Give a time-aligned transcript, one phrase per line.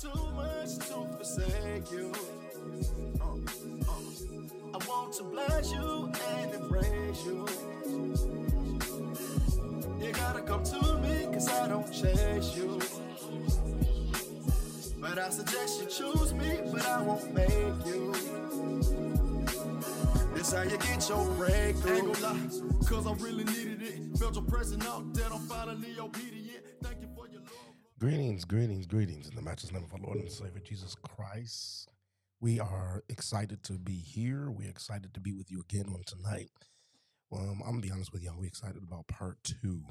[0.00, 2.12] too much to forsake you.
[3.20, 7.46] Uh, uh, I want to bless you and embrace you.
[10.00, 12.80] You gotta come to me, cause I don't chase you.
[14.98, 18.12] But I suggest you choose me, but I won't make you.
[20.34, 21.96] This how you get your breakthrough.
[21.96, 24.18] Ain't gonna lie, cause I really needed it.
[24.18, 26.41] Felt your presence out that I'm finally obedient.
[28.02, 31.88] Greetings, greetings, greetings in the matchless name of our Lord and Savior Jesus Christ.
[32.40, 34.50] We are excited to be here.
[34.50, 36.50] We're excited to be with you again on tonight.
[37.32, 38.34] Um, I'm gonna be honest with y'all.
[38.36, 39.84] We're excited about part two.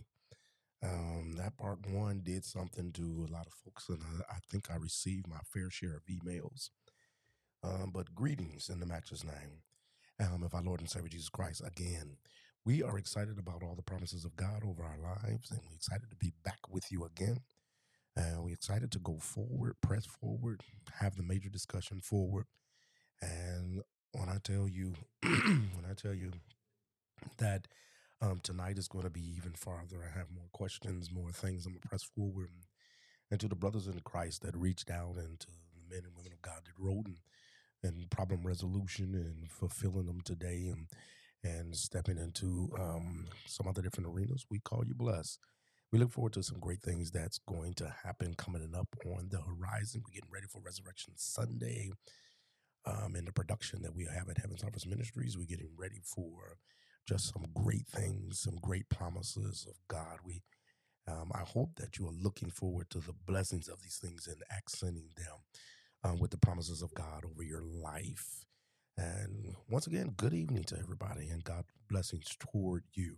[0.83, 4.69] Um, that part one did something to a lot of folks, and I, I think
[4.69, 6.69] I received my fair share of emails.
[7.63, 9.61] Um, but greetings in the matchless name
[10.19, 11.61] um, of our Lord and Savior Jesus Christ.
[11.65, 12.17] Again,
[12.65, 16.09] we are excited about all the promises of God over our lives, and we're excited
[16.09, 17.37] to be back with you again.
[18.17, 20.61] Uh, we're excited to go forward, press forward,
[20.99, 22.45] have the major discussion forward.
[23.21, 23.81] And
[24.11, 26.31] when I tell you, when I tell you
[27.37, 27.67] that
[28.21, 31.73] um, tonight is going to be even farther, I have more questions, more things I'm
[31.73, 32.49] going to press forward.
[32.49, 32.65] And,
[33.31, 36.33] and to the brothers in Christ that reached out and to the men and women
[36.33, 37.17] of God that wrote and,
[37.83, 40.87] and problem resolution and fulfilling them today and
[41.43, 45.39] and stepping into um, some other different arenas, we call you blessed.
[45.91, 49.39] We look forward to some great things that's going to happen coming up on the
[49.41, 50.01] horizon.
[50.05, 51.91] We're getting ready for Resurrection Sunday
[52.85, 55.37] um, and the production that we have at Heaven's Harvest Ministries.
[55.37, 56.57] We're getting ready for
[57.07, 60.19] just some great things, some great promises of God.
[60.25, 60.43] We,
[61.09, 64.41] um, I hope that you are looking forward to the blessings of these things and
[64.55, 65.35] accenting them
[66.05, 68.45] um, with the promises of God over your life.
[68.97, 73.17] And once again, good evening to everybody and God blessings toward you.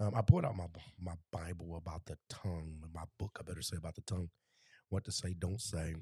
[0.00, 0.66] Um, I pulled out my
[1.00, 4.28] my Bible about the tongue, my book, I better say about the tongue,
[4.90, 5.94] what to say, don't say.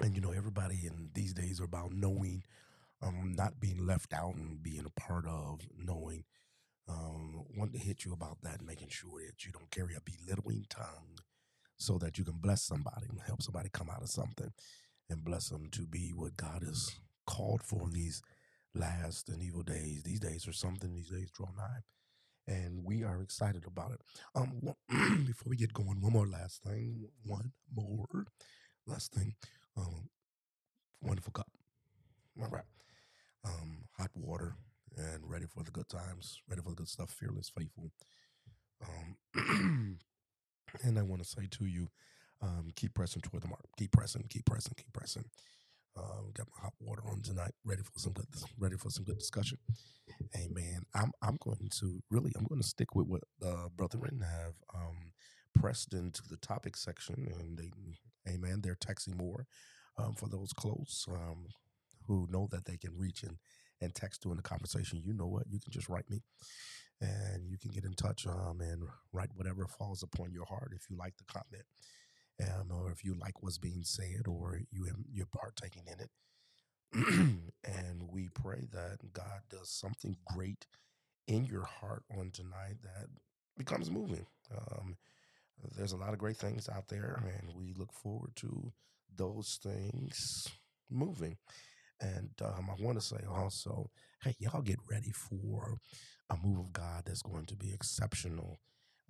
[0.00, 2.44] And you know, everybody in these days are about knowing,
[3.02, 6.24] um, not being left out and being a part of knowing.
[6.88, 10.66] Um, want to hit you about that, making sure that you don't carry a belittling
[10.68, 11.18] tongue,
[11.76, 14.52] so that you can bless somebody help somebody come out of something,
[15.10, 16.92] and bless them to be what God has
[17.26, 18.22] called for in these
[18.74, 20.02] last and evil days.
[20.04, 20.94] These days are something.
[20.94, 21.80] These days draw nigh
[22.46, 24.00] and we are excited about it.
[24.34, 24.74] Um,
[25.26, 28.26] before we get going, one more last thing, one more
[28.86, 29.34] last thing.
[29.76, 30.08] Um,
[31.00, 31.48] wonderful cup,
[32.40, 32.64] all right.
[33.44, 34.54] Um, hot water
[34.96, 37.10] and ready for the good times, ready for the good stuff.
[37.10, 37.90] Fearless, faithful.
[38.82, 39.98] Um,
[40.82, 41.88] and I want to say to you,
[42.40, 43.64] um, keep pressing toward the mark.
[43.78, 45.24] Keep pressing, keep pressing, keep pressing.
[45.96, 48.26] Um, got my hot water on tonight, ready for some good,
[48.58, 49.58] ready for some good discussion.
[50.36, 50.82] Amen.
[50.94, 55.12] I'm I'm going to really I'm going to stick with what uh, brethren have um,
[55.54, 57.70] pressed into the topic section, and they,
[58.30, 58.60] Amen.
[58.62, 59.46] They're texting more
[59.98, 61.46] um, for those close um,
[62.06, 63.38] who know that they can reach and
[63.80, 65.02] and text during the conversation.
[65.04, 65.44] You know what?
[65.50, 66.22] You can just write me,
[67.00, 70.90] and you can get in touch um, and write whatever falls upon your heart if
[70.90, 71.64] you like the comment,
[72.42, 76.10] um, or if you like what's being said, or you am- you're partaking in it.
[76.94, 80.66] and we pray that God does something great
[81.26, 83.06] in your heart on tonight that
[83.56, 84.26] becomes moving.
[84.54, 84.96] Um,
[85.76, 88.72] there's a lot of great things out there, and we look forward to
[89.16, 90.48] those things
[90.90, 91.36] moving.
[92.00, 93.90] And um, I want to say also,
[94.22, 95.78] hey, y'all get ready for
[96.30, 98.58] a move of God that's going to be exceptional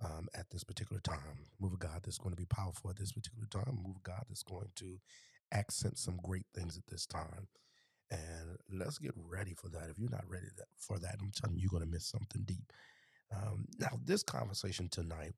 [0.03, 1.47] um, at this particular time.
[1.59, 3.79] Move of God that's going to be powerful at this particular time.
[3.83, 4.99] Move of God that's going to
[5.51, 7.47] accent some great things at this time.
[8.11, 9.89] And let's get ready for that.
[9.89, 10.47] If you're not ready
[10.77, 12.71] for that, I'm telling you, you're going to miss something deep.
[13.35, 15.33] Um, now, this conversation tonight,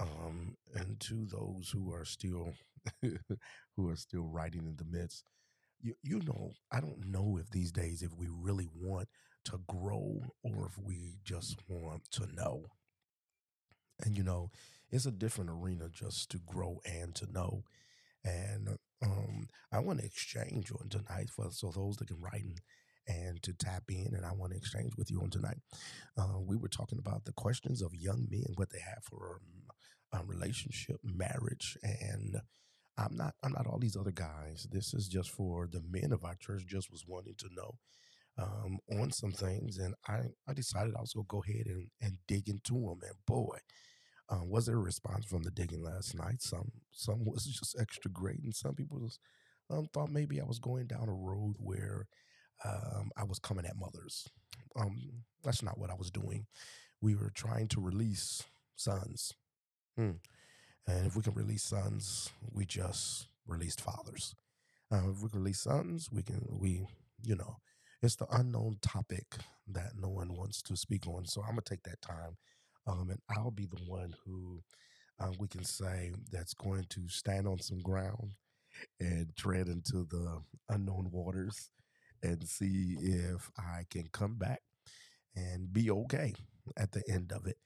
[0.00, 2.52] um, and to those who are still
[3.02, 5.24] who are still writing in the midst,
[5.80, 9.08] you you know, I don't know if these days if we really want
[9.46, 12.66] to grow or if we just want to know.
[14.04, 14.50] And you know,
[14.90, 17.64] it's a different arena just to grow and to know.
[18.24, 22.60] And um, I want to exchange on tonight for so those that can write and,
[23.06, 25.58] and to tap in, and I want to exchange with you on tonight.
[26.16, 29.40] Uh, we were talking about the questions of young men, what they have for
[30.12, 32.36] um, um, relationship, marriage, and
[32.96, 34.66] I'm not I'm not all these other guys.
[34.70, 36.64] This is just for the men of our church.
[36.66, 37.74] Just was wanting to know
[38.38, 42.18] um, on some things, and I I decided I was gonna go ahead and, and
[42.28, 43.00] dig into them.
[43.02, 43.58] And boy,
[44.30, 46.42] um, was there a response from the digging last night?
[46.42, 49.18] Some some was just extra great, and some people was,
[49.70, 52.06] um, thought maybe I was going down a road where
[52.64, 54.26] um, I was coming at mothers.
[54.80, 54.96] Um,
[55.42, 56.46] that's not what I was doing.
[57.00, 58.42] We were trying to release
[58.76, 59.32] sons,
[59.96, 60.12] Hmm.
[60.86, 64.34] and if we can release sons, we just released fathers.
[64.92, 66.86] Uh, if we can release sons, we can we
[67.22, 67.56] you know
[68.02, 69.36] it's the unknown topic
[69.68, 71.26] that no one wants to speak on.
[71.26, 72.36] So I'm gonna take that time,
[72.86, 74.62] um, and I'll be the one who
[75.20, 78.32] uh, we can say that's going to stand on some ground
[79.00, 81.70] and tread into the unknown waters
[82.22, 84.62] and see if I can come back
[85.36, 86.34] and be okay
[86.76, 87.56] at the end of it.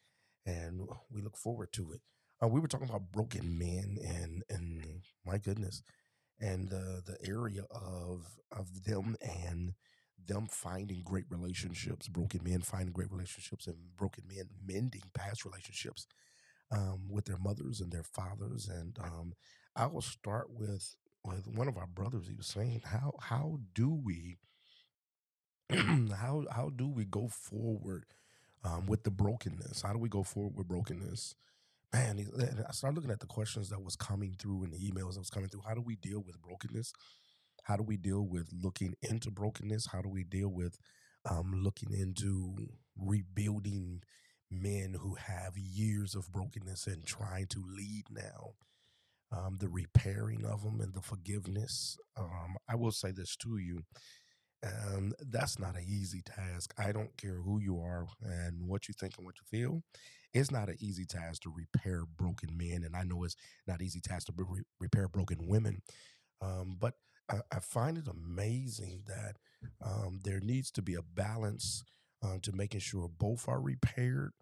[0.47, 0.81] And
[1.11, 2.00] we look forward to it.
[2.43, 5.82] Uh, we were talking about broken men, and and my goodness,
[6.41, 9.75] and the the area of of them and
[10.26, 16.06] them finding great relationships, broken men finding great relationships, and broken men mending past relationships
[16.70, 18.69] um, with their mothers and their fathers.
[18.69, 19.35] And um,
[19.76, 22.29] I will start with with one of our brothers.
[22.29, 24.38] He was saying, "How how do we
[25.70, 28.05] how how do we go forward
[28.65, 29.82] um, with the brokenness?
[29.82, 31.35] How do we go forward with brokenness?"
[31.93, 32.26] Man,
[32.69, 35.31] I started looking at the questions that was coming through in the emails that was
[35.31, 35.62] coming through.
[35.67, 36.93] How do we deal with brokenness?
[37.69, 39.88] How do we deal with looking into brokenness?
[39.93, 40.79] How do we deal with
[41.31, 42.56] um, looking into
[42.97, 44.03] rebuilding
[44.50, 48.53] men who have years of brokenness and trying to lead now?
[49.31, 51.99] Um, the repairing of them and the forgiveness.
[52.17, 53.82] Um, I will say this to you
[54.65, 56.75] um, that's not an easy task.
[56.79, 59.82] I don't care who you are and what you think and what you feel.
[60.35, 63.37] It's not an easy task to repair broken men, and I know it's
[63.67, 65.82] not easy task to re- repair broken women.
[66.43, 66.94] Um, but
[67.31, 69.37] I, I, find it amazing that
[69.85, 71.85] um, there needs to be a balance
[72.23, 74.33] uh, to making sure both are repaired.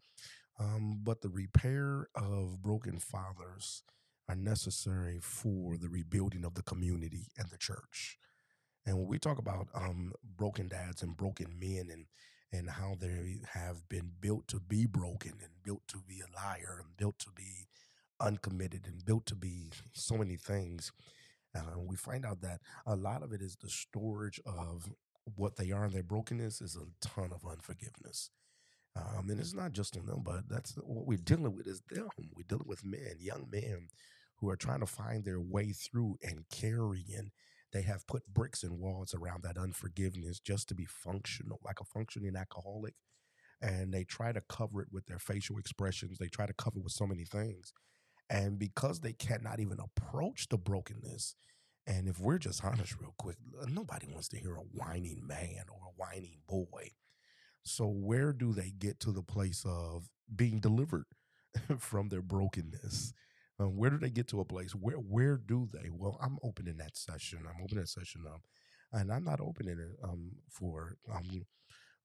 [0.58, 3.82] Um, but the repair of broken fathers
[4.28, 8.18] are necessary for the rebuilding of the community and the church.
[8.86, 12.06] And when we talk about um, broken dads and broken men and
[12.52, 16.80] and how they have been built to be broken and built to be a liar
[16.80, 17.66] and built to be
[18.20, 20.92] uncommitted and built to be so many things,
[21.56, 24.88] uh, we find out that a lot of it is the storage of
[25.34, 28.30] what they are and their brokenness is a ton of unforgiveness.
[28.94, 32.08] Um, and it's not just on them, but that's what we're dealing with is them.
[32.34, 33.88] We're dealing with men, young men
[34.38, 37.30] who are trying to find their way through and carrying
[37.72, 41.84] they have put bricks and walls around that unforgiveness just to be functional, like a
[41.84, 42.94] functioning alcoholic.
[43.60, 46.18] And they try to cover it with their facial expressions.
[46.18, 47.72] They try to cover it with so many things.
[48.28, 51.34] And because they cannot even approach the brokenness,
[51.86, 53.36] and if we're just honest real quick,
[53.68, 56.90] nobody wants to hear a whining man or a whining boy.
[57.62, 61.06] So where do they get to the place of being delivered
[61.78, 63.12] from their brokenness?
[63.58, 64.72] Um, where do they get to a place?
[64.74, 65.88] Where where do they?
[65.90, 67.40] Well, I'm opening that session.
[67.48, 68.42] I'm opening that session up,
[68.92, 71.46] and I'm not opening it um, for um,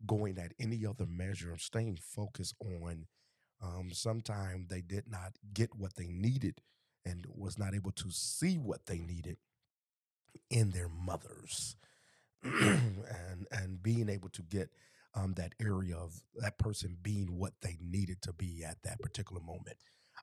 [0.06, 1.52] going at any other measure.
[1.52, 3.08] I'm staying focused on.
[3.62, 6.62] Um, sometimes they did not get what they needed,
[7.06, 9.38] and was not able to see what they needed
[10.50, 11.76] in their mothers,
[12.44, 14.70] and and being able to get
[15.16, 19.42] um, that area of that person being what they needed to be at that particular
[19.42, 19.78] moment.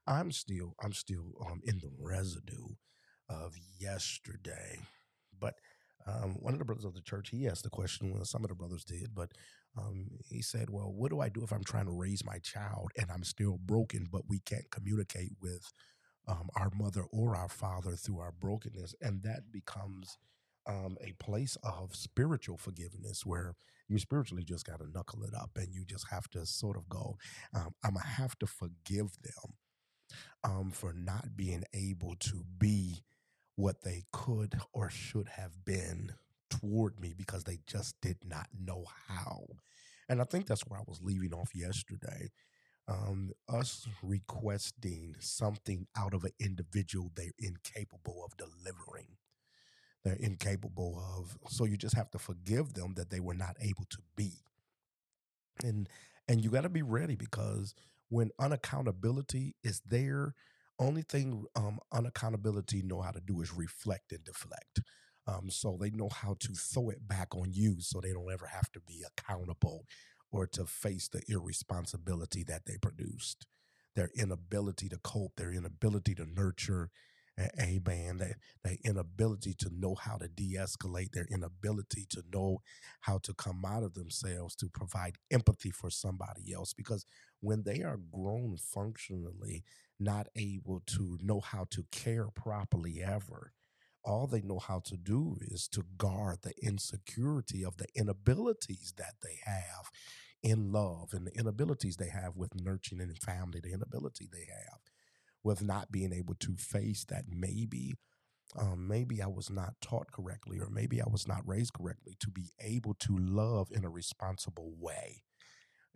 [0.06, 2.74] I'm still I'm still um, in the residue
[3.28, 4.78] of yesterday,
[5.38, 5.54] but
[6.06, 8.12] um, one of the brothers of the church he asked the question.
[8.12, 9.32] Well, some of the brothers did, but
[9.76, 12.90] um, he said, "Well, what do I do if I'm trying to raise my child
[12.96, 15.72] and I'm still broken, but we can't communicate with
[16.26, 20.18] um, our mother or our father through our brokenness?" And that becomes
[20.66, 23.54] um, a place of spiritual forgiveness where
[23.88, 26.88] you spiritually just got to knuckle it up and you just have to sort of
[26.88, 27.16] go,
[27.54, 29.54] um, I'm going to have to forgive them
[30.44, 33.02] um, for not being able to be
[33.56, 36.12] what they could or should have been
[36.50, 39.44] toward me because they just did not know how.
[40.08, 42.30] And I think that's where I was leaving off yesterday.
[42.88, 49.16] Um, us requesting something out of an individual they're incapable of delivering.
[50.04, 53.84] They're incapable of, so you just have to forgive them that they were not able
[53.90, 54.32] to be.
[55.64, 55.88] And
[56.28, 57.74] and you got to be ready because
[58.10, 60.34] when unaccountability is there,
[60.78, 64.80] only thing um, unaccountability know how to do is reflect and deflect.
[65.28, 68.46] Um, so they know how to throw it back on you, so they don't ever
[68.46, 69.86] have to be accountable
[70.32, 73.46] or to face the irresponsibility that they produced.
[73.94, 76.90] Their inability to cope, their inability to nurture,
[77.60, 82.58] amen their, their inability to know how to de-escalate their inability to know
[83.02, 87.04] how to come out of themselves to provide empathy for somebody else because
[87.40, 89.62] when they are grown functionally
[90.00, 93.52] not able to know how to care properly ever
[94.08, 99.14] all they know how to do is to guard the insecurity of the inabilities that
[99.22, 99.90] they have
[100.42, 104.80] in love and the inabilities they have with nurturing and family, the inability they have
[105.44, 107.94] with not being able to face that maybe
[108.58, 112.30] um, maybe I was not taught correctly, or maybe I was not raised correctly to
[112.30, 115.22] be able to love in a responsible way.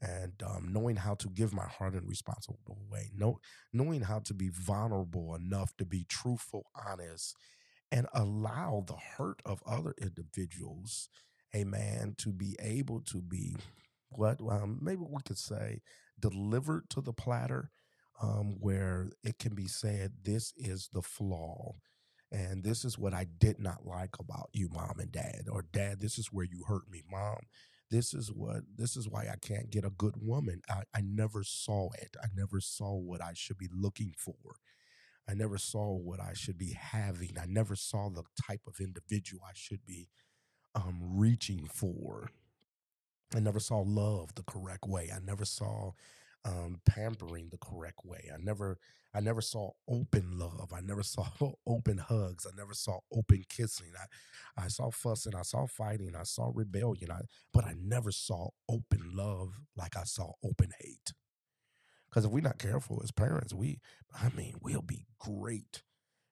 [0.03, 3.39] And um, knowing how to give my heart in a responsible way, know,
[3.73, 7.37] knowing how to be vulnerable enough to be truthful, honest,
[7.93, 11.11] and allow the hurt of other individuals,
[11.55, 13.57] a man, to be able to be
[14.11, 15.83] what um, maybe we could say
[16.21, 17.71] delivered to the platter,
[18.23, 21.75] um, where it can be said, This is the flaw
[22.33, 26.01] and this is what I did not like about you, mom and dad, or dad,
[26.01, 27.39] this is where you hurt me, mom.
[27.91, 30.63] This is what this is why I can't get a good woman.
[30.69, 32.17] I, I never saw it.
[32.23, 34.57] I never saw what I should be looking for.
[35.29, 37.37] I never saw what I should be having.
[37.41, 40.09] I never saw the type of individual I should be
[40.75, 42.31] um, reaching for.
[43.35, 45.11] I never saw love the correct way.
[45.15, 45.93] I never saw
[46.45, 48.29] um, pampering the correct way.
[48.33, 48.79] I never,
[49.15, 50.73] I never saw open love.
[50.75, 51.27] I never saw
[51.67, 52.47] open hugs.
[52.47, 53.93] I never saw open kissing.
[53.99, 55.35] I, I saw fussing.
[55.35, 56.15] I saw fighting.
[56.19, 57.11] I saw rebellion.
[57.11, 57.21] I,
[57.53, 61.13] but I never saw open love like I saw open hate.
[62.13, 63.81] Because if we're not careful as parents, we,
[64.15, 65.83] I mean, we'll be great,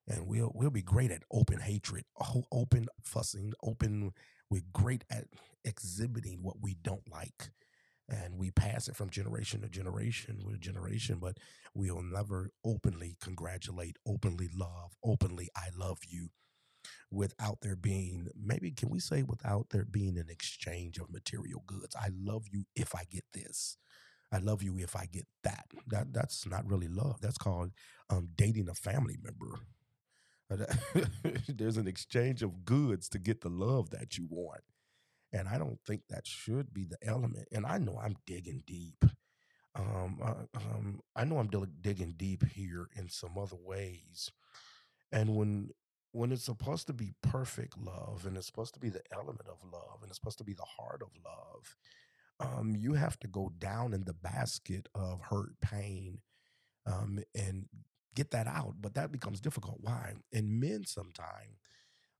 [0.06, 2.04] and we'll we'll be great at open hatred,
[2.52, 4.12] open fussing, open.
[4.50, 5.26] We're great at
[5.64, 7.50] exhibiting what we don't like
[8.08, 11.38] and we pass it from generation to generation with generation, but
[11.74, 16.30] we'll never openly congratulate, openly love, openly I love you
[17.10, 21.94] without there being maybe can we say without there being an exchange of material goods.
[21.96, 23.76] I love you if I get this.
[24.32, 25.66] I love you if I get that.
[25.88, 27.20] That that's not really love.
[27.20, 27.72] That's called
[28.08, 29.60] um, dating a family member.
[31.48, 34.62] There's an exchange of goods to get the love that you want.
[35.32, 37.48] And I don't think that should be the element.
[37.52, 39.04] And I know I'm digging deep.
[39.76, 44.30] Um, uh, um, I know I'm digging deep here in some other ways.
[45.12, 45.70] And when
[46.12, 49.62] when it's supposed to be perfect love, and it's supposed to be the element of
[49.72, 51.76] love, and it's supposed to be the heart of love,
[52.40, 56.18] um, you have to go down in the basket of hurt, pain,
[56.86, 57.66] um, and
[58.14, 58.74] get that out.
[58.80, 59.78] But that becomes difficult.
[59.80, 60.14] Why?
[60.32, 61.58] And men sometimes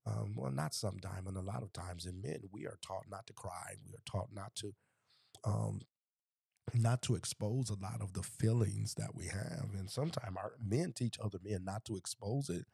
[0.07, 3.27] um, well, not sometimes, and a lot of times in men, we are taught not
[3.27, 3.75] to cry.
[3.87, 4.75] We are taught not to,
[5.45, 5.81] um,
[6.75, 9.69] not to expose a lot of the feelings that we have.
[9.79, 12.65] And sometimes our men teach other men not to expose it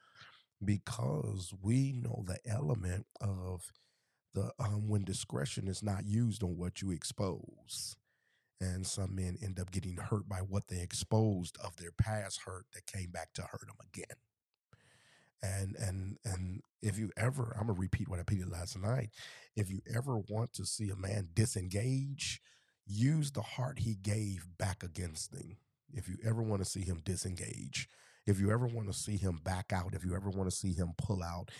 [0.64, 3.62] because we know the element of
[4.36, 7.96] the um, when discretion is not used on what you expose.
[8.60, 12.66] And some men end up getting hurt by what they exposed of their past hurt
[12.72, 14.16] that came back to hurt them again.
[15.42, 19.10] And and and if you ever, I'm gonna repeat what I repeated last night.
[19.56, 22.40] If you ever want to see a man disengage,
[22.86, 25.56] use the heart he gave back against him.
[25.92, 27.88] If you ever want to see him disengage,
[28.26, 30.72] if you ever want to see him back out, if you ever want to see
[30.72, 31.50] him pull out,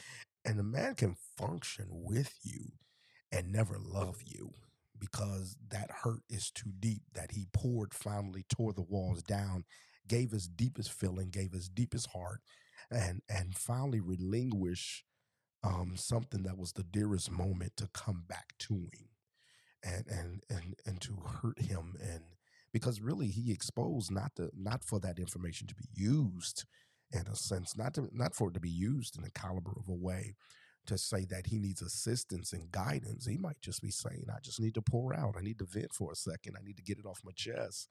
[0.46, 2.72] and a man can function with you
[3.32, 4.52] and never love you
[4.98, 9.64] because that hurt is too deep that he poured finally tore the walls down
[10.08, 12.40] gave his deepest feeling gave his deepest heart
[12.90, 15.04] and and finally relinquish
[15.64, 19.08] um, something that was the dearest moment to come back to him
[19.84, 22.22] and and and and to hurt him and
[22.72, 26.64] because really he exposed not to not for that information to be used
[27.16, 29.88] in a sense not to not for it to be used in a caliber of
[29.88, 30.34] a way
[30.86, 34.60] to say that he needs assistance and guidance he might just be saying i just
[34.60, 36.98] need to pour out i need to vent for a second i need to get
[36.98, 37.88] it off my chest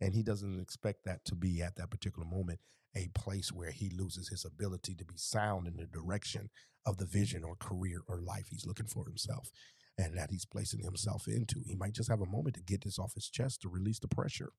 [0.00, 2.60] and he doesn't expect that to be at that particular moment
[2.96, 6.50] a place where he loses his ability to be sound in the direction
[6.86, 9.50] of the vision or career or life he's looking for himself
[9.98, 11.62] and that he's placing himself into.
[11.66, 14.08] He might just have a moment to get this off his chest to release the
[14.08, 14.50] pressure.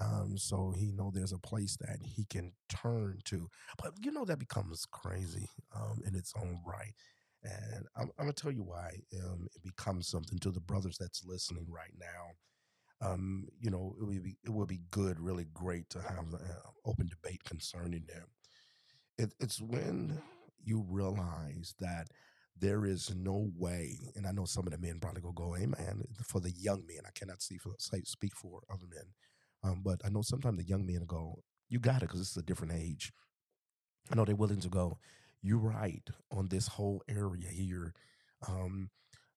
[0.00, 3.48] Um, so he know there's a place that he can turn to,
[3.82, 6.94] but you know that becomes crazy um, in its own right.
[7.42, 8.90] And I'm, I'm gonna tell you why
[9.24, 12.32] um, it becomes something to the brothers that's listening right now
[13.00, 16.40] um, you know, it would be it would be good, really great to have an
[16.84, 18.24] open debate concerning them.
[19.18, 20.20] It, it's when
[20.64, 22.08] you realize that
[22.58, 26.04] there is no way, and I know some of the men probably go go, "Amen."
[26.24, 29.04] For the young men, I cannot see for say, speak for other men,
[29.62, 32.36] um, but I know sometimes the young men go, "You got it," because this is
[32.36, 33.12] a different age.
[34.10, 34.98] I know they're willing to go.
[35.42, 37.94] You're right on this whole area here.
[38.46, 38.90] Um,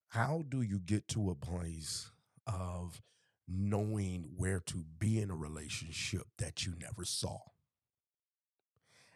[0.10, 2.12] how do you get to a place
[2.48, 3.02] of
[3.48, 7.38] knowing where to be in a relationship that you never saw.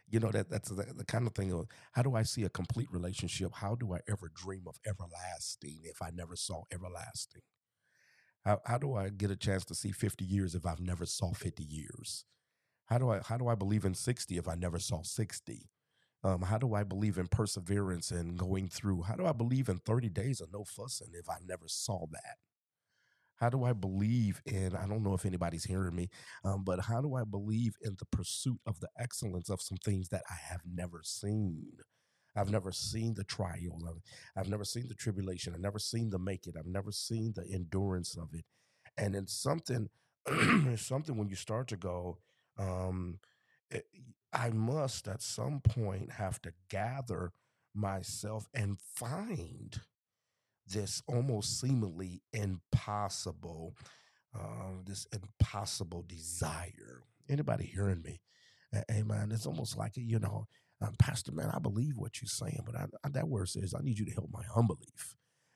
[0.08, 2.50] You know that that's the, the, kind of thing of how do I see a
[2.50, 3.52] complete relationship?
[3.56, 7.42] How do I ever dream of everlasting if I never saw everlasting?
[8.46, 11.34] How how do I get a chance to see 50 years if I've never saw
[11.34, 12.26] 50 years?
[12.88, 15.70] How do I how do I believe in 60 if I never saw 60?
[16.24, 19.04] Um, how do I believe in perseverance and going through?
[19.04, 22.38] How do I believe in 30 days of no fussing if I never saw that?
[23.38, 26.10] How do I believe in, I don't know if anybody's hearing me,
[26.46, 30.10] um, but how do I believe in the pursuit of the excellence of some things
[30.10, 31.74] that I have never seen?
[32.36, 33.82] I've never seen the trial.
[33.88, 34.02] I've,
[34.36, 35.54] I've never seen the tribulation.
[35.54, 36.56] I've never seen the make it.
[36.58, 38.46] I've never seen the endurance of it.
[38.98, 39.90] And it's something,
[40.76, 42.18] something when you start to go,
[42.58, 43.20] um,
[43.70, 43.86] it,
[44.34, 47.32] I must at some point have to gather
[47.74, 49.80] myself and find
[50.68, 53.76] this almost seemingly impossible,
[54.38, 57.04] uh, this impossible desire.
[57.30, 58.20] Anybody hearing me?
[58.92, 59.32] Amen.
[59.32, 60.48] It's almost like you know,
[60.82, 63.82] um, Pastor man, I believe what you're saying, but I, I, that word says I
[63.84, 65.16] need you to help my unbelief.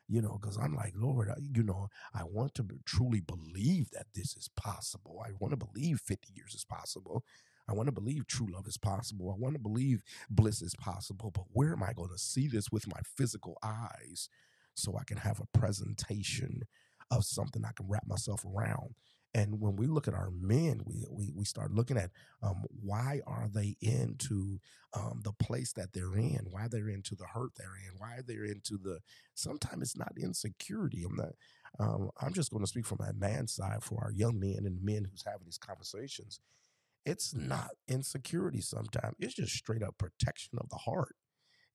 [0.10, 4.08] You know, because I'm like, Lord, I, you know, I want to truly believe that
[4.16, 5.24] this is possible.
[5.26, 7.24] I want to believe 50 years is possible.
[7.70, 9.32] I want to believe true love is possible.
[9.32, 11.32] I want to believe bliss is possible.
[11.32, 14.30] But where am I going to see this with my physical eyes
[14.76, 16.64] so I can have a presentation
[17.12, 18.96] of something I can wrap myself around?
[19.34, 22.10] And when we look at our men, we we, we start looking at
[22.42, 24.60] um, why are they into
[24.96, 28.46] um, the place that they're in, why they're into the hurt they're in, why they're
[28.46, 29.00] into the.
[29.36, 31.04] Sometimes it's not insecurity.
[31.04, 31.34] I'm not.
[31.80, 34.84] Um, I'm just going to speak from my man side for our young men and
[34.84, 36.40] men who's having these conversations.
[37.06, 38.62] It's not insecurity.
[38.62, 41.16] Sometimes it's just straight up protection of the heart.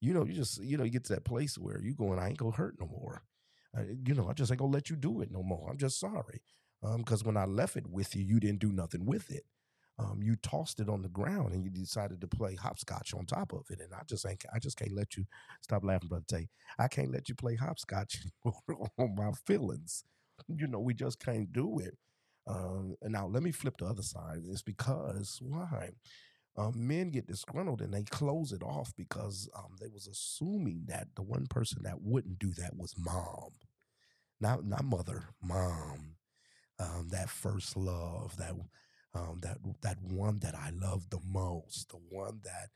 [0.01, 2.27] You know, you just you know you get to that place where you going, I
[2.27, 3.23] ain't gonna hurt no more.
[3.75, 5.69] Uh, you know, I just ain't gonna let you do it no more.
[5.71, 6.41] I'm just sorry
[6.97, 9.43] because um, when I left it with you, you didn't do nothing with it.
[9.97, 13.53] Um, you tossed it on the ground and you decided to play hopscotch on top
[13.53, 13.79] of it.
[13.79, 15.25] And I just ain't, I just can't let you
[15.61, 16.49] stop laughing, brother Tate.
[16.77, 20.03] I can't let you play hopscotch on my feelings.
[20.49, 21.97] You know, we just can't do it.
[22.47, 24.41] Um, and now let me flip the other side.
[24.45, 25.91] It's because why?
[26.57, 31.07] Um, men get disgruntled and they close it off because um, they was assuming that
[31.15, 33.51] the one person that wouldn't do that was mom,
[34.39, 36.15] not not mother, mom
[36.79, 38.53] um, that first love, that
[39.13, 42.69] um, that that one that I love the most, the one that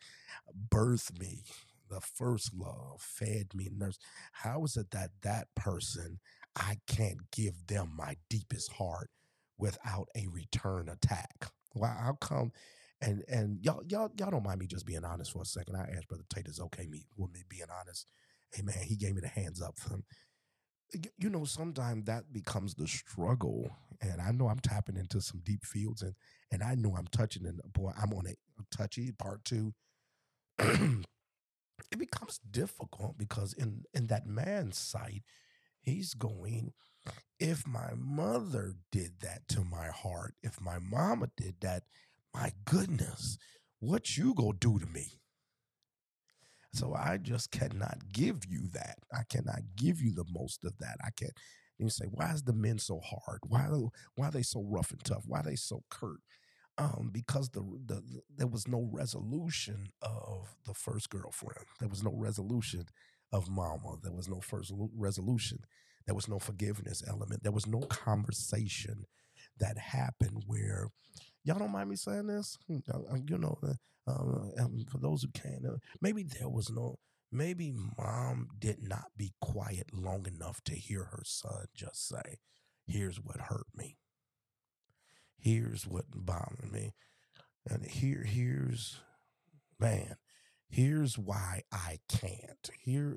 [0.69, 1.43] birthed me,
[1.89, 4.01] the first love, fed me, nursed.
[4.31, 6.19] How is it that that person
[6.55, 9.09] I can't give them my deepest heart
[9.57, 11.47] without a return attack?
[11.73, 11.89] Why?
[11.89, 12.51] How come?
[13.01, 15.75] And and y'all y'all y'all don't mind me just being honest for a second.
[15.75, 18.07] I asked Brother Tate, is okay me with me being honest?
[18.51, 19.75] Hey man, he gave me the hands up.
[21.17, 23.69] You know, sometimes that becomes the struggle.
[24.02, 26.15] And I know I'm tapping into some deep fields and
[26.52, 28.36] and I know I'm touching and boy, I'm on a
[28.75, 29.73] touchy part two.
[30.60, 31.06] it
[31.97, 35.23] becomes difficult because in in that man's sight,
[35.82, 36.73] he's going,
[37.39, 41.84] if my mother did that to my heart, if my mama did that,
[42.34, 43.38] my goodness,
[43.80, 45.19] what you gonna do to me?
[46.73, 48.97] So I just cannot give you that.
[49.13, 50.97] I cannot give you the most of that.
[51.03, 51.34] I can't.
[51.79, 53.39] And you say, why is the men so hard?
[53.47, 53.67] Why
[54.15, 55.23] why are they so rough and tough?
[55.25, 56.19] Why are they so curt?
[56.77, 61.65] Um, because the, the, the there was no resolution of the first girlfriend.
[61.79, 62.86] There was no resolution
[63.34, 63.97] of mama.
[64.01, 65.60] There was no first resolution.
[66.05, 67.43] There was no forgiveness element.
[67.43, 69.05] There was no conversation
[69.60, 70.88] that happened where
[71.43, 72.58] y'all don't mind me saying this.
[72.67, 72.80] Hmm,
[73.28, 73.58] you know,
[74.08, 76.97] um, um, for those who can, uh, maybe there was no,
[77.32, 82.39] maybe mom did not be quiet long enough to hear her son just say,
[82.88, 83.97] Here's what hurt me.
[85.38, 86.93] Here's what bothered me.
[87.69, 88.99] And here, here's,
[89.80, 90.15] man,
[90.69, 92.69] here's why I can't.
[92.80, 93.15] Here,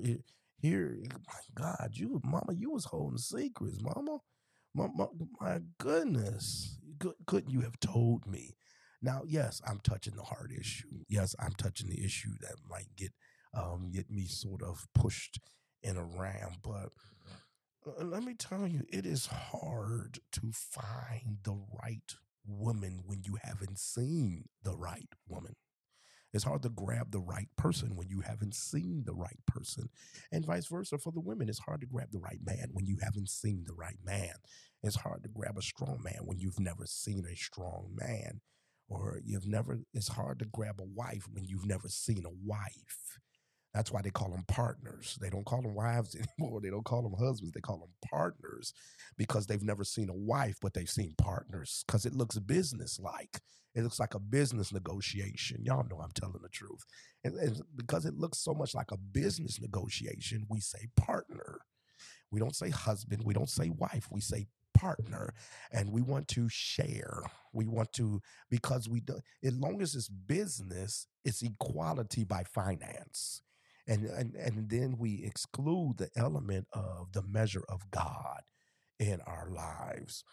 [0.58, 4.18] here, my God, you, mama, you was holding secrets, mama.
[4.74, 5.06] My, my,
[5.40, 6.78] my goodness,
[7.26, 8.56] couldn't you have told me?
[9.02, 11.04] Now, yes, I'm touching the hard issue.
[11.08, 13.12] Yes, I'm touching the issue that might get
[13.54, 15.38] um, get me sort of pushed
[15.82, 16.52] in a ram.
[16.62, 16.90] But
[17.86, 22.14] uh, let me tell you, it is hard to find the right
[22.46, 25.56] woman when you haven't seen the right woman.
[26.32, 29.88] It's hard to grab the right person when you haven't seen the right person.
[30.30, 31.48] And vice versa for the women.
[31.48, 34.34] It's hard to grab the right man when you haven't seen the right man.
[34.82, 38.40] It's hard to grab a strong man when you've never seen a strong man
[38.88, 43.18] or you've never, it's hard to grab a wife when you've never seen a wife.
[43.74, 45.18] That's why they call them partners.
[45.20, 46.60] They don't call them wives anymore.
[46.60, 47.52] They don't call them husbands.
[47.52, 48.74] They call them partners
[49.16, 53.40] because they've never seen a wife, but they've seen partners because it looks business like.
[53.74, 55.64] It looks like a business negotiation.
[55.64, 56.84] Y'all know I'm telling the truth.
[57.24, 61.60] And, and because it looks so much like a business negotiation, we say partner.
[62.30, 63.22] We don't say husband.
[63.24, 64.08] We don't say wife.
[64.10, 65.32] We say partner
[65.70, 67.22] and we want to share.
[67.52, 73.42] We want to, because we do, as long as it's business, it's equality by finance.
[73.86, 78.42] And, and, and then we exclude the element of the measure of God
[78.98, 80.24] in our lives.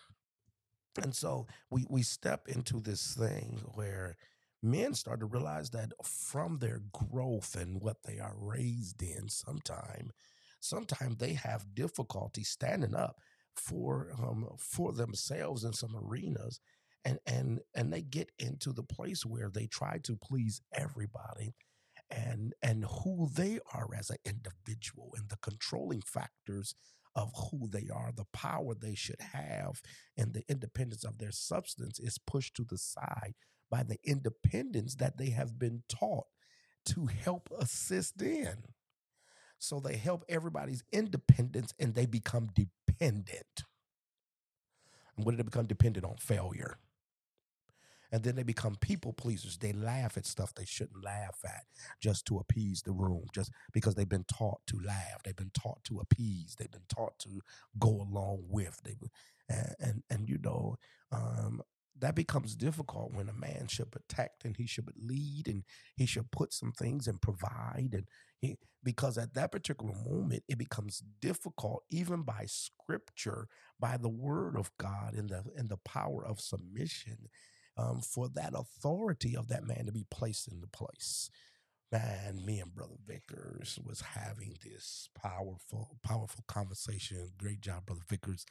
[1.01, 4.17] And so we, we step into this thing where
[4.61, 10.11] men start to realize that from their growth and what they are raised in, sometime,
[10.59, 13.15] sometimes they have difficulty standing up
[13.55, 16.59] for um, for themselves in some arenas,
[17.05, 21.55] and and and they get into the place where they try to please everybody,
[22.11, 26.75] and and who they are as an individual and the controlling factors
[27.15, 29.81] of who they are, the power they should have,
[30.17, 33.33] and the independence of their substance is pushed to the side
[33.69, 36.27] by the independence that they have been taught
[36.85, 38.63] to help assist in.
[39.59, 43.63] So they help everybody's independence and they become dependent.
[45.17, 46.15] And what did they become dependent on?
[46.17, 46.77] Failure.
[48.11, 49.57] And then they become people pleasers.
[49.57, 51.65] They laugh at stuff they shouldn't laugh at
[52.01, 55.21] just to appease the room, just because they've been taught to laugh.
[55.23, 56.55] They've been taught to appease.
[56.57, 57.41] They've been taught to
[57.77, 58.81] go along with.
[58.83, 58.95] They,
[59.47, 60.77] and, and, and you know,
[61.11, 61.61] um,
[61.99, 65.63] that becomes difficult when a man should protect and he should lead and
[65.95, 68.05] he should put some things and provide and
[68.39, 73.47] he, because at that particular moment it becomes difficult even by scripture
[73.79, 77.17] by the word of god and the and the power of submission
[77.79, 81.31] um, for that authority of that man to be placed in the place
[81.91, 88.45] man me and brother vickers was having this powerful powerful conversation great job brother vickers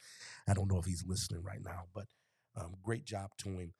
[0.49, 2.07] i don't know if he's listening right now but
[2.57, 3.73] um, great job to him.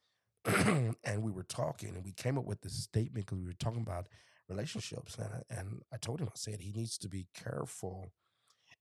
[1.03, 3.81] and we were talking, and we came up with this statement because we were talking
[3.81, 4.07] about
[4.47, 5.15] relationships.
[5.17, 8.11] And I, and I told him, I said he needs to be careful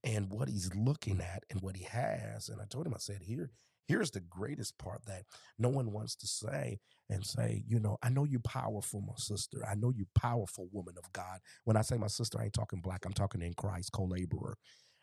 [0.04, 2.48] and what he's looking at and what he has.
[2.48, 3.50] And I told him, I said, here,
[3.88, 5.24] here's the greatest part that
[5.58, 6.78] no one wants to say
[7.10, 9.64] and say, you know, I know you powerful, my sister.
[9.70, 11.40] I know you powerful woman of God.
[11.64, 13.06] When I say my sister, I ain't talking black.
[13.06, 14.56] I'm talking in Christ, co-laborer.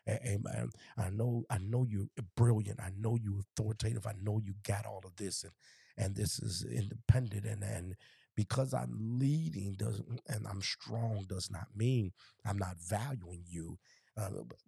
[0.08, 0.70] Amen.
[0.98, 2.80] I know, I know you're brilliant.
[2.80, 4.06] I know you authoritative.
[4.06, 5.52] I know you got all of this and
[5.98, 7.96] and this is independent and and
[8.36, 12.12] because I'm leading doesn't and I'm strong does not mean
[12.46, 13.78] I'm not valuing you.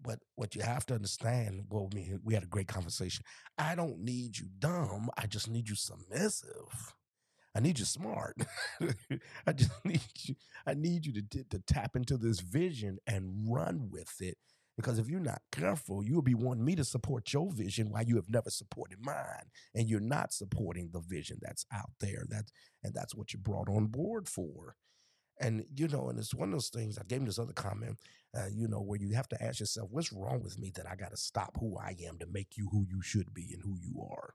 [0.02, 1.90] But what you have to understand, well,
[2.22, 3.24] we had a great conversation.
[3.56, 5.11] I don't need you dumb.
[5.16, 6.94] I just need you submissive.
[7.54, 8.37] I need you smart.
[9.46, 10.34] I just need you.
[10.66, 14.37] I need you to, to tap into this vision and run with it
[14.78, 18.14] because if you're not careful, you'll be wanting me to support your vision while you
[18.14, 19.50] have never supported mine.
[19.74, 22.24] And you're not supporting the vision that's out there.
[22.28, 22.44] That
[22.84, 24.76] and that's what you're brought on board for.
[25.40, 26.98] And you know, and it's one of those things.
[26.98, 27.98] I gave him this other comment,
[28.37, 30.96] uh, you know, where you have to ask yourself, what's wrong with me that I
[30.96, 33.77] got to stop who I am to make you who you should be and who
[33.81, 34.35] you are,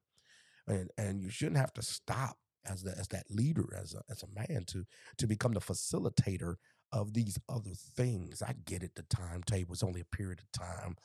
[0.67, 4.23] and and you shouldn't have to stop as the, as that leader, as a as
[4.23, 4.85] a man, to
[5.17, 6.55] to become the facilitator
[6.93, 8.41] of these other things.
[8.41, 10.95] I get it, the timetable is only a period of time.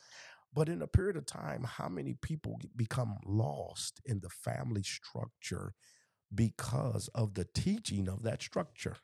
[0.53, 5.73] But in a period of time, how many people become lost in the family structure
[6.33, 8.97] because of the teaching of that structure?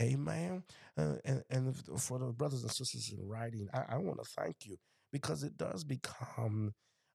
[0.00, 0.62] Amen.
[0.96, 4.76] And, and for the brothers and sisters in writing, I, I want to thank you
[5.12, 6.72] because it does become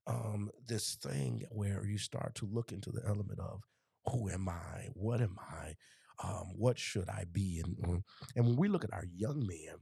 [0.08, 3.62] um, this thing where you start to look into the element of
[4.08, 4.90] who am I?
[4.94, 5.76] What am I?
[6.24, 7.62] um, what should I be?
[7.64, 8.04] And, um,
[8.36, 9.78] and when we look at our young men,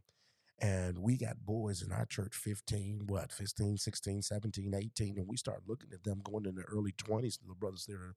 [0.61, 5.37] and we got boys in our church 15 what 15 16 17 18 and we
[5.37, 8.13] start looking at them going in their early 20s the brothers there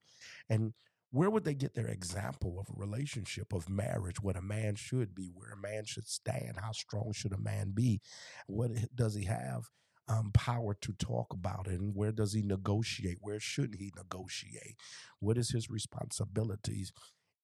[0.50, 0.74] and
[1.12, 5.14] where would they get their example of a relationship of marriage what a man should
[5.14, 8.00] be where a man should stand how strong should a man be?
[8.46, 9.68] What does he have
[10.08, 13.18] um, power to talk about it and where does he negotiate?
[13.20, 14.76] Where shouldn't he negotiate?
[15.20, 16.92] What is his responsibilities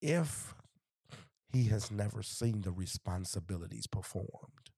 [0.03, 0.55] if
[1.53, 4.71] he has never seen the responsibilities performed.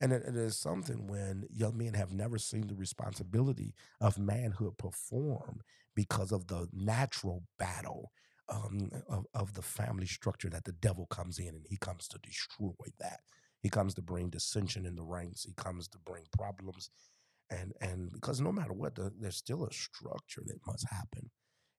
[0.00, 4.78] And it, it is something when young men have never seen the responsibility of manhood
[4.78, 5.60] perform
[5.94, 8.10] because of the natural battle
[8.48, 12.18] um, of, of the family structure that the devil comes in and he comes to
[12.18, 13.20] destroy that.
[13.62, 15.44] He comes to bring dissension in the ranks.
[15.44, 16.90] He comes to bring problems.
[17.50, 21.30] And, and because no matter what, the, there's still a structure that must happen.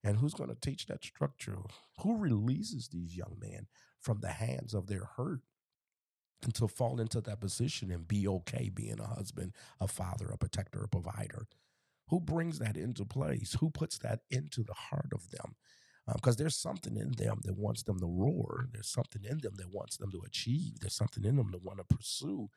[0.03, 1.57] And who's going to teach that structure?
[1.99, 3.67] Who releases these young men
[3.99, 5.41] from the hands of their hurt
[6.43, 10.38] and to fall into that position and be okay being a husband, a father, a
[10.38, 11.47] protector, a provider?
[12.10, 13.56] Who brings that into place?
[13.60, 15.56] Who puts that into the heart of them?
[16.13, 18.67] Because um, there's something in them that wants them to roar.
[18.73, 20.80] There's something in them that wants them to achieve.
[20.80, 22.49] There's something in them that want to pursue.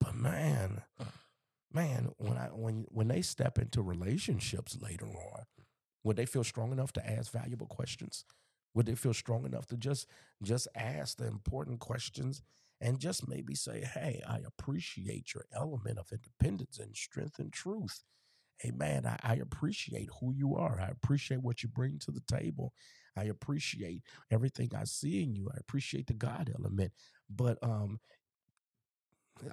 [0.00, 0.82] But man,
[1.72, 5.44] man, when I when when they step into relationships later on,
[6.04, 8.24] would they feel strong enough to ask valuable questions?
[8.74, 10.06] Would they feel strong enough to just
[10.42, 12.42] just ask the important questions
[12.80, 18.04] and just maybe say, "Hey, I appreciate your element of independence and strength and truth."
[18.58, 20.80] Hey man, I, I appreciate who you are.
[20.80, 22.72] I appreciate what you bring to the table.
[23.16, 25.50] I appreciate everything I see in you.
[25.54, 26.92] I appreciate the God element.
[27.30, 28.00] But um,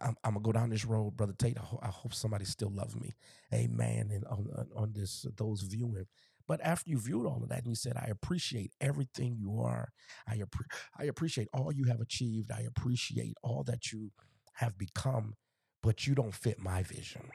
[0.02, 1.58] I'm, I'm, gonna go down this road, brother Tate.
[1.60, 3.14] I, ho- I hope somebody still loves me,
[3.54, 4.12] amen.
[4.14, 6.06] And on, on, on this, those viewing.
[6.48, 9.92] But after you viewed all of that, and you said, "I appreciate everything you are.
[10.28, 12.52] I appre- I appreciate all you have achieved.
[12.52, 14.12] I appreciate all that you
[14.56, 15.36] have become,
[15.82, 17.30] but you don't fit my vision.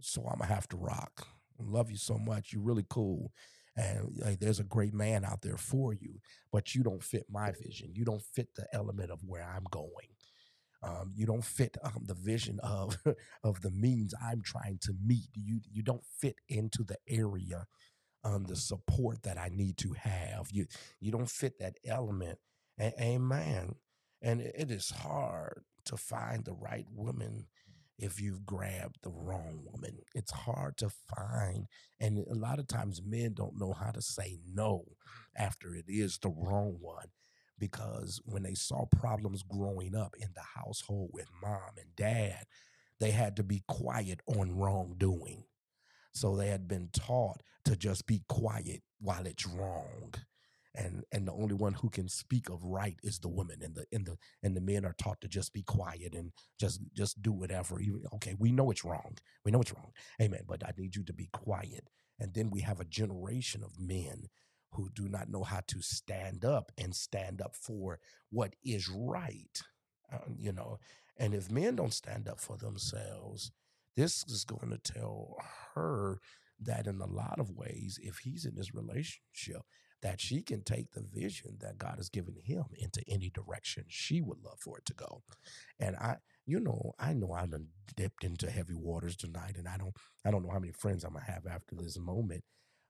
[0.00, 1.28] So I'm gonna have to rock.
[1.58, 2.52] Love you so much.
[2.52, 3.32] You're really cool."
[3.76, 6.20] And like, there's a great man out there for you,
[6.52, 7.90] but you don't fit my vision.
[7.94, 10.08] You don't fit the element of where I'm going.
[10.82, 12.98] Um, you don't fit um, the vision of
[13.44, 15.28] of the means I'm trying to meet.
[15.34, 17.66] You you don't fit into the area,
[18.24, 20.48] um, the support that I need to have.
[20.50, 20.66] You
[21.00, 22.38] you don't fit that element.
[22.80, 23.76] A- amen.
[24.22, 27.46] And it is hard to find the right woman
[27.98, 29.98] if you've grabbed the wrong woman.
[30.14, 31.66] It's hard to find,
[32.00, 34.84] and a lot of times men don't know how to say no
[35.36, 37.08] after it is the wrong one
[37.58, 42.44] because when they saw problems growing up in the household with mom and dad,
[43.00, 45.44] they had to be quiet on wrongdoing.
[46.14, 50.14] So they had been taught to just be quiet while it's wrong.
[50.76, 53.86] And and the only one who can speak of right is the woman and the
[53.92, 57.32] and the and the men are taught to just be quiet and just just do
[57.32, 57.80] whatever.
[58.14, 59.16] Okay, we know it's wrong.
[59.44, 59.92] We know it's wrong.
[60.20, 60.42] Amen.
[60.48, 61.88] But I need you to be quiet.
[62.18, 64.28] And then we have a generation of men
[64.72, 68.00] who do not know how to stand up and stand up for
[68.30, 69.60] what is right.
[70.12, 70.78] Uh, you know,
[71.18, 73.52] and if men don't stand up for themselves,
[73.96, 75.36] this is going to tell
[75.74, 76.18] her
[76.60, 79.62] that in a lot of ways, if he's in this relationship,
[80.02, 84.20] that she can take the vision that God has given him into any direction she
[84.20, 85.22] would love for it to go.
[85.80, 89.78] And I, you know, I know I done dipped into heavy waters tonight, and I
[89.78, 92.44] don't, I don't know how many friends I'm gonna have after this moment.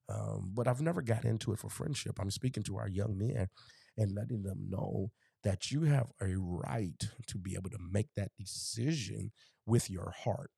[0.09, 2.19] Um, but I've never got into it for friendship.
[2.21, 3.49] I'm speaking to our young men
[3.97, 5.11] and letting them know
[5.45, 9.31] that you have a right to be able to make that decision
[9.67, 10.51] with your heart.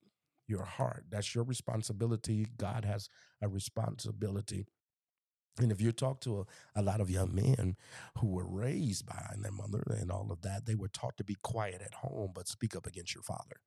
[0.49, 1.07] Your heart.
[1.11, 2.47] That's your responsibility.
[2.59, 3.09] God has
[3.43, 4.67] a responsibility
[5.61, 7.77] and if you talk to a, a, lot of young men
[8.19, 11.37] who were raised by their mother and all of that, they were taught to be
[11.43, 13.61] quiet at home, but speak up against your father.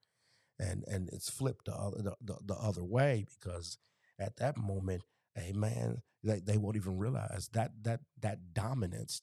[0.60, 3.78] And and it's flipped the other, the, the, the other way because
[4.20, 5.04] at that moment,
[5.38, 9.22] a man, they, they won't even realize that that that dominance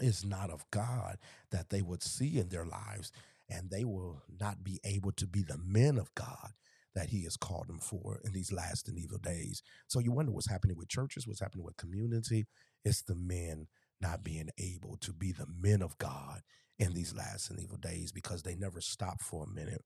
[0.00, 1.18] is not of God
[1.50, 3.12] that they would see in their lives,
[3.48, 6.52] and they will not be able to be the men of God
[6.94, 9.62] that he has called them for in these last and evil days.
[9.88, 12.46] So you wonder what's happening with churches, what's happening with community.
[12.84, 13.68] It's the men
[14.00, 16.40] not being able to be the men of God
[16.78, 19.82] in these last and evil days because they never stopped for a minute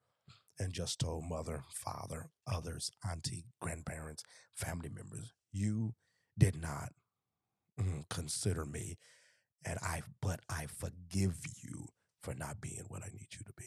[0.59, 4.23] and just told mother, father, others, auntie, grandparents,
[4.55, 5.95] family members, you
[6.39, 6.91] did not
[7.81, 8.97] mm, consider me
[9.65, 11.89] and I but I forgive you
[12.23, 13.67] for not being what I need you to be.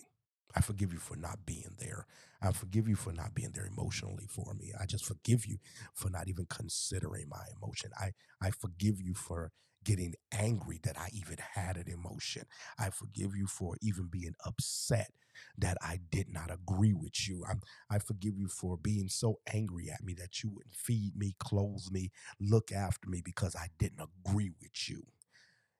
[0.55, 2.05] I forgive you for not being there.
[2.41, 4.71] I forgive you for not being there emotionally for me.
[4.79, 5.57] I just forgive you
[5.93, 7.91] for not even considering my emotion.
[7.99, 9.51] I, I forgive you for
[9.83, 12.43] getting angry that I even had an emotion.
[12.79, 15.11] I forgive you for even being upset
[15.57, 17.43] that I did not agree with you.
[17.49, 21.35] I'm, I forgive you for being so angry at me that you wouldn't feed me,
[21.39, 25.03] clothe me, look after me because I didn't agree with you.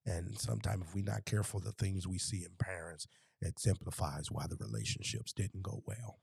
[0.06, 3.08] And sometimes, if we're not careful, the things we see in parents,
[3.42, 6.20] it simplifies why the relationships didn't go well.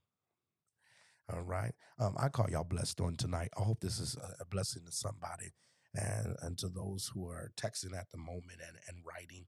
[1.33, 1.73] All right.
[1.99, 3.51] Um, I call y'all blessed on tonight.
[3.59, 5.53] I hope this is a blessing to somebody
[5.95, 9.47] and, and to those who are texting at the moment and, and writing.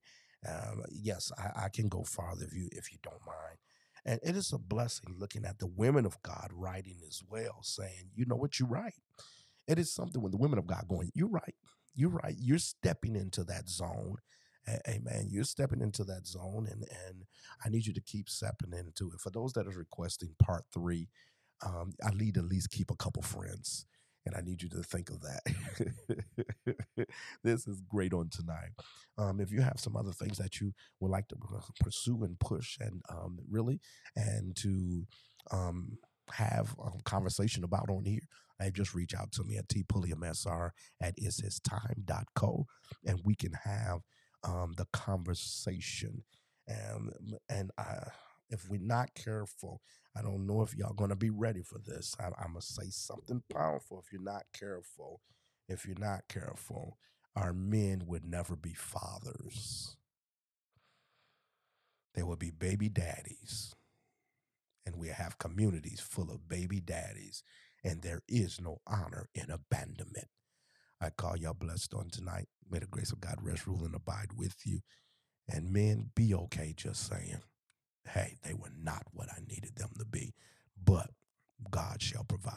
[0.49, 3.59] Um, yes, I, I, can go farther if you if you don't mind.
[4.05, 8.11] And it is a blessing looking at the women of God writing as well, saying,
[8.15, 8.95] you know what, you're right.
[9.67, 11.55] It is something when the women of God going, you're right,
[11.95, 12.35] you're right.
[12.39, 14.17] You're stepping into that zone
[14.89, 15.27] Amen.
[15.29, 17.25] You're stepping into that zone, and and
[17.65, 19.21] I need you to keep stepping into it.
[19.21, 21.09] For those that are requesting part three,
[21.65, 23.85] um, I need to at least keep a couple friends,
[24.25, 27.07] and I need you to think of that.
[27.45, 28.71] this is great on tonight.
[29.19, 31.37] Um, if you have some other things that you would like to
[31.81, 33.81] pursue and push, and um, really,
[34.17, 35.07] and to
[35.51, 35.99] um,
[36.31, 38.27] have a conversation about on here,
[38.71, 42.67] just reach out to me at tpulliamsr at ishistime.co,
[43.05, 44.01] and we can have
[44.43, 46.25] um, the conversation.
[46.67, 47.13] And
[47.49, 48.09] and I,
[48.51, 49.83] if we're not careful,
[50.17, 52.15] I don't know if y'all gonna be ready for this.
[52.21, 54.03] I, I'm gonna say something powerful.
[54.05, 55.21] If you're not careful,
[55.69, 56.99] if you're not careful,
[57.37, 59.97] our men would never be fathers.
[62.15, 63.75] They will be baby daddies.
[64.87, 67.43] And we have communities full of baby daddies,
[67.85, 70.29] and there is no honor in abandonment.
[71.01, 72.47] I call y'all blessed on tonight.
[72.71, 74.81] May the grace of God rest, rule, and abide with you.
[75.49, 77.43] And men, be okay just saying,
[78.09, 80.35] hey, they were not what I needed them to be,
[80.83, 81.11] but
[81.71, 82.57] God shall provide.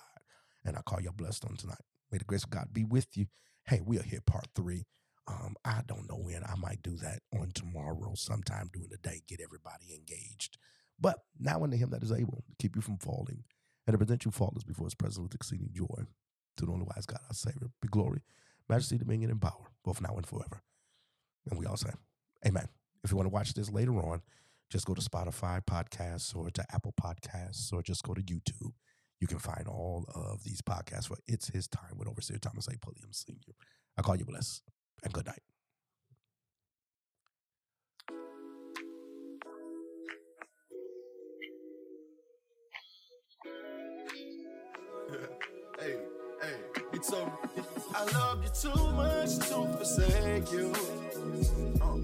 [0.65, 1.83] And I call y'all blessed on tonight.
[2.11, 3.25] May the grace of God be with you.
[3.65, 4.85] Hey, we'll hit part three.
[5.27, 6.43] Um, I don't know when.
[6.45, 10.57] I might do that on tomorrow, sometime during the day, get everybody engaged.
[10.99, 13.43] But now unto him that is able to keep you from falling
[13.87, 16.05] and to present you faultless before his presence with exceeding joy.
[16.57, 18.21] To the only wise God, our Savior, be glory,
[18.67, 20.61] majesty, dominion, and power, both now and forever.
[21.49, 21.91] And we all say,
[22.45, 22.67] Amen.
[23.03, 24.21] If you want to watch this later on,
[24.69, 28.73] just go to Spotify podcasts or to Apple Podcasts or just go to YouTube.
[29.21, 32.77] You can find all of these podcasts for It's His Time with Overseer Thomas A.
[32.77, 33.53] Pulliam Sr.
[33.97, 34.63] I call you blessed
[35.03, 35.41] and good night.
[49.97, 50.73] Forsake you.
[51.81, 51.97] Uh,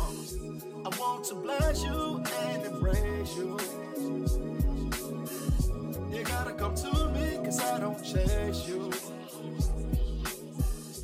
[0.00, 0.90] uh.
[0.90, 3.58] I want to bless you and embrace you.
[6.10, 8.90] You gotta come to me, cause I don't chase you.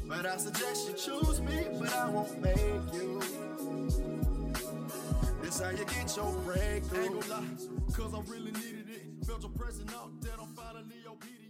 [0.07, 3.21] But I suggest you choose me, but I won't make you.
[5.43, 7.21] This how you get your breakthrough.
[7.93, 9.27] cause I really needed it.
[9.27, 9.51] Felt your
[9.95, 11.44] out finally obedient.